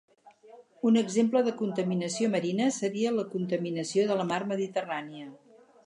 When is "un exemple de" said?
0.89-1.53